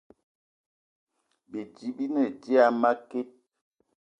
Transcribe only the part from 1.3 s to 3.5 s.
Bidi bi ne dia a makit